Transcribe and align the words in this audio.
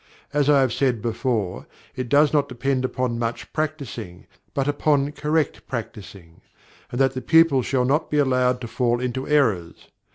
As 0.33 0.49
I 0.49 0.61
have 0.61 0.73
said 0.73 0.99
before, 0.99 1.67
it 1.95 2.09
does 2.09 2.33
not 2.33 2.49
depend 2.49 2.83
upon 2.83 3.19
much 3.19 3.53
practising, 3.53 4.25
but 4.55 4.67
upon 4.67 5.11
correct 5.11 5.67
practising; 5.67 6.41
and 6.91 6.99
that 6.99 7.13
the 7.13 7.21
pupils 7.21 7.67
shall 7.67 7.85
not 7.85 8.09
be 8.09 8.17
allowed 8.17 8.61
to 8.61 8.67
fall 8.67 8.99
into 8.99 9.27
errors. 9.27 9.89